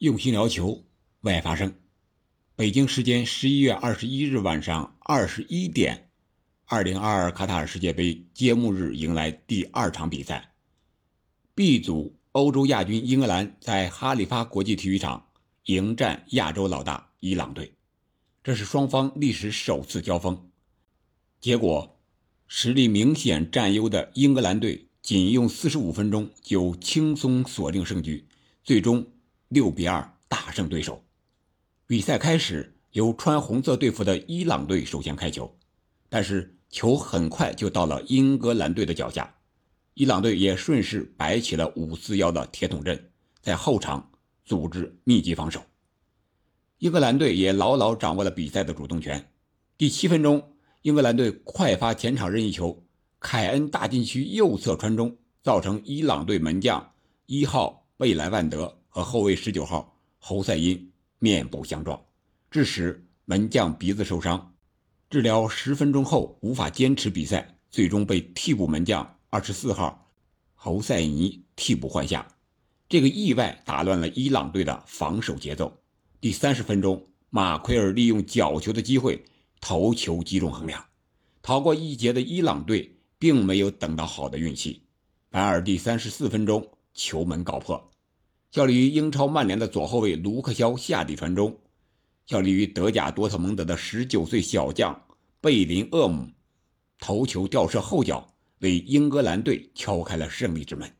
[0.00, 0.86] 用心聊球，
[1.20, 1.74] 为爱发声。
[2.56, 6.08] 北京时间十一月二十一日晚上二十一点，
[6.64, 10.54] 二零二二卡塔尔世界杯揭幕日迎来第二场比赛。
[11.54, 15.26] B 组欧洲亚军英格兰在哈利法国际体育场
[15.64, 17.74] 迎战亚洲老大伊朗队，
[18.42, 20.48] 这是双方历史首次交锋。
[21.42, 22.00] 结果，
[22.46, 28.26] 实力明显占优的英格兰队仅用四十五分钟就轻松锁定胜局，
[28.64, 29.06] 最终。
[29.50, 31.04] 六比二大胜对手。
[31.84, 35.52] 比赛开始，由穿红色队服的伊朗队首先开球，
[36.08, 39.34] 但是球很快就到了英格兰队的脚下。
[39.94, 43.10] 伊朗队也顺势摆起了五四幺的铁桶阵，
[43.42, 44.08] 在后场
[44.44, 45.60] 组织密集防守。
[46.78, 49.32] 英格兰队也牢牢掌握了比赛的主动权。
[49.76, 52.84] 第七分钟，英格兰队快发前场任意球，
[53.18, 56.92] 凯恩大禁区右侧传中，造成伊朗队门将
[57.26, 58.79] 一号贝莱万德。
[58.90, 61.98] 和后卫十九号侯赛因面部相撞，
[62.50, 64.54] 致使门将鼻子受伤。
[65.08, 70.12] 治疗十分钟后无法坚持比赛，最终被替补门将二十四号
[70.54, 72.28] 侯赛尼替补换下。
[72.88, 75.72] 这个意外打乱了伊朗队的防守节奏。
[76.20, 79.24] 第三十分钟，马奎尔利用角球的机会
[79.60, 80.84] 头球击中横梁，
[81.42, 84.82] 逃过一劫的伊朗队并没有等到好的运气，
[85.30, 87.89] 反而第三十四分钟球门告破。
[88.50, 91.56] 效力于英超曼联的左后卫卢克肖下底传中，
[92.26, 95.00] 效力于德甲多特蒙德的19岁小将
[95.40, 96.28] 贝林厄姆
[96.98, 98.26] 头球吊射后脚，
[98.58, 100.90] 为英格兰队敲开了胜利之门。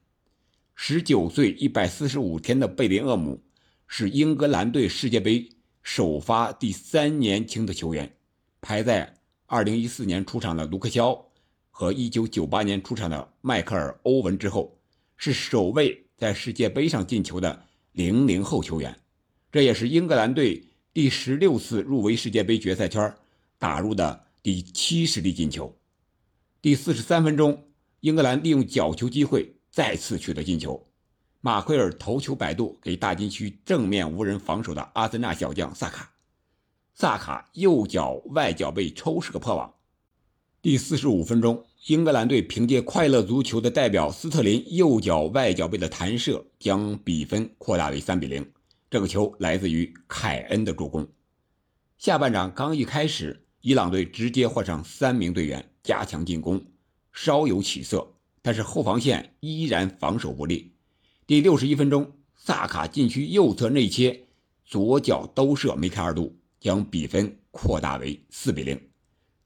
[0.78, 3.42] 19岁145天的贝林厄姆
[3.88, 5.48] 是英格兰队世界杯
[5.82, 8.14] 首发第三年轻的球员，
[8.60, 9.12] 排在
[9.48, 11.26] 2014年出场的卢克肖
[11.72, 14.78] 和1998年出场的迈克尔·欧文之后，
[15.16, 16.06] 是首位。
[16.20, 18.94] 在世界杯上进球的零零后球员，
[19.50, 23.16] 这也是英格兰队第十六次入围世界杯决赛圈
[23.58, 25.74] 打入的第七十粒进球。
[26.60, 27.64] 第四十三分钟，
[28.00, 30.86] 英格兰利用角球机会再次取得进球，
[31.41, 36.12] 马奎尔头球摆渡给大禁区正面无人防守的阿森纳小将萨卡，
[36.94, 39.72] 萨卡右脚外脚背抽射破网。
[40.60, 48.46] 第四十五分钟，英格兰队凭借快乐足球的代表斯特林右脚外脚背的弹射，将比分扩大为三比零。
[48.91, 51.08] 这个球来自于凯恩的助攻。
[51.96, 56.62] 下半场刚一开始，伊朗队直接换上三名队员加强进攻，
[57.14, 58.06] 稍有起色，
[58.42, 60.72] 但是后防线依然防守不利。
[61.26, 64.26] 第六十一分钟，萨卡禁区右侧内切，
[64.66, 68.78] 左脚兜射梅开二度，将比分扩大为四比零。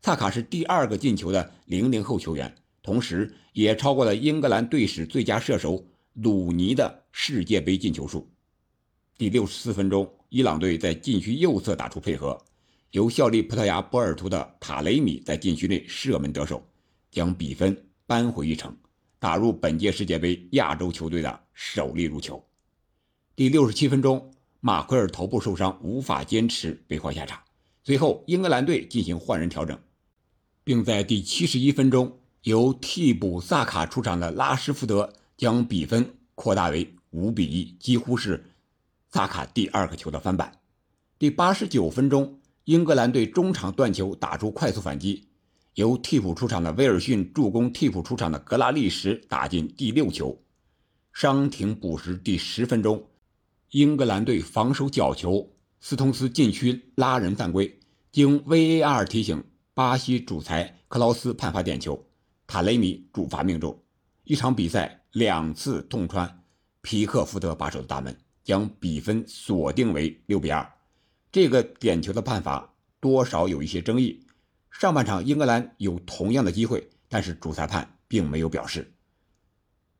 [0.04, 5.82] 萨卡是第二个进球的零零后球员，同时也超过了英格兰队史最佳射手
[6.12, 8.30] 鲁尼的世界杯进球数。
[9.16, 12.38] 第六十四分钟，伊朗队在禁区右侧打出配合，
[12.90, 16.62] 由效力葡萄牙波尔图的塔雷米在禁区内射门得手，
[17.10, 17.74] 将比分
[18.06, 18.76] 扳回一城，
[19.18, 22.44] 打入本届世界杯亚洲球队的首粒入球。
[23.34, 27.40] 第六十七分钟，马奎尔头部受伤，无法坚持，被换下场。
[27.82, 29.78] 随后，英格兰队进行换人调整。
[30.64, 38.42] 并在第七十一分钟，由替补萨卡出场的拉什福德将比分扩大为五比一，几乎是
[39.10, 40.58] 萨卡第二个球的翻版。
[41.18, 45.28] 第八十九分钟，英格兰队中场断球打出快速反击，
[45.74, 50.40] 由替补出场的威尔逊助攻替补出场的格拉利什打进第六球。
[51.12, 53.06] 伤停补时第十分钟，
[53.70, 57.78] 英格兰队防守角球，斯通斯禁区拉人犯规，
[58.10, 59.44] 经 VAR 提醒。
[59.76, 62.06] 巴西主裁克劳斯判罚点球，
[62.46, 63.76] 塔雷米主罚命中。
[64.22, 66.44] 一场比赛两次痛穿
[66.80, 70.64] 皮克福德把守的大门，将比分锁定为六比二。
[71.32, 74.24] 这个点球的判罚多少有一些争议。
[74.70, 78.94] 上半场英格兰有同样的机会，但是主裁判并没有表示。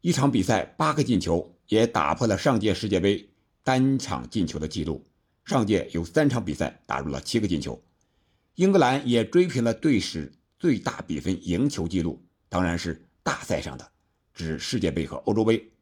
[0.03, 3.29] 一场比赛八个进球，也打破了上届世界杯
[3.65, 5.05] 单场进球的记录。
[5.44, 7.82] 上届有三场比赛打入了七个进球。
[8.56, 13.91] 英格兰也追平了队史最大比分赢球记录，当然是大赛上的，
[14.33, 15.73] 指世界杯和欧洲杯。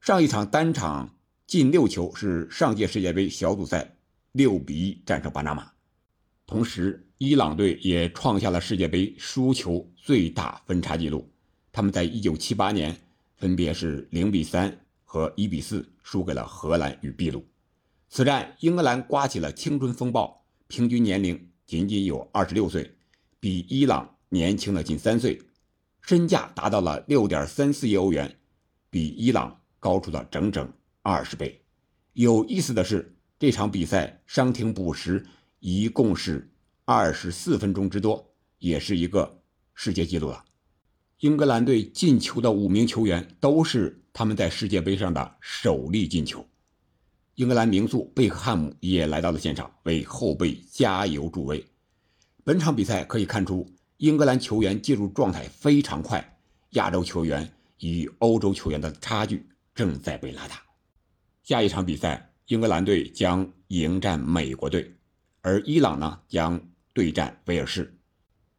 [0.00, 1.14] 上一场单场
[1.46, 3.94] 进六球是上届世界杯小组赛
[4.32, 5.70] 六比一战胜巴拿马。
[6.44, 11.30] 同时，伊朗队也创下了世界杯输球最大分差纪录，
[11.70, 12.96] 他们在一九七八年
[13.36, 17.46] 分别是零比三和一比四输给了荷兰与秘鲁。
[18.10, 21.48] 此战，英格兰刮起了青春风暴，平均年龄。
[21.66, 22.94] 仅仅有二十六岁，
[23.40, 25.40] 比伊朗年轻了近三岁，
[26.00, 28.38] 身价达到了六点三四亿欧元，
[28.90, 30.72] 比伊朗高出了整整
[31.02, 31.64] 二十倍。
[32.12, 35.24] 有意思的是，这场比赛伤停补时
[35.60, 36.52] 一共是
[36.84, 39.42] 二十四分钟之多，也是一个
[39.74, 40.44] 世界纪录了。
[41.20, 46.44] 英格兰队进球的五名球员都是他们在世界杯上的首粒进球。
[47.36, 51.64] 英格兰名宿贝克汉姆也来到了现场，为后辈加油助威。
[52.44, 56.38] 本场比赛可以看出，英格兰球员进入状态非常快，
[56.72, 57.50] 亚洲球员
[57.80, 60.60] 与欧洲球员的差距正在被拉大。
[61.42, 64.94] 下一场比赛，英格兰队将迎战美国队，
[65.40, 66.60] 而伊朗呢将
[66.92, 67.96] 对战威尔士。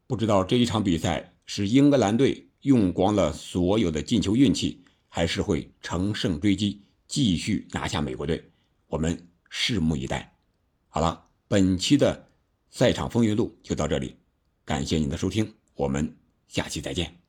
[0.07, 8.43] 不知道这一场比赛是英格兰队用光了所有的进球运气，还是会乘胜追击，继续拿下美国队？
[8.87, 10.35] 我们拭目以待。
[10.89, 12.27] 好了，本期的
[12.69, 14.17] 赛场风云录就到这里，
[14.65, 16.15] 感谢您的收听，我们
[16.47, 17.22] 下期再见。